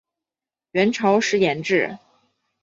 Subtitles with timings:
[0.71, 1.99] 元朝时沿置。